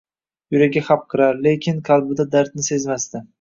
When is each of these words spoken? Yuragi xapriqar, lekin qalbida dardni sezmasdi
Yuragi 0.53 0.81
xapriqar, 0.87 1.37
lekin 1.49 1.83
qalbida 1.91 2.27
dardni 2.37 2.67
sezmasdi 2.71 3.25